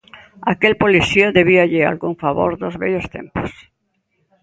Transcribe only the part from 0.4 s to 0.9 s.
Aquel